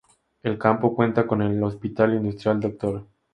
[0.41, 3.07] El campo cuenta con el Hospital Industrial “Dr.